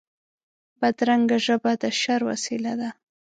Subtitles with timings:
[0.79, 2.89] بدرنګه ژبه د شر وسیله ده